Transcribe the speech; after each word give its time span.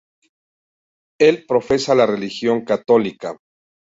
Él 1.19 1.45
profesa 1.45 1.93
la 1.93 2.07
religión 2.07 2.65
católica. 2.65 3.37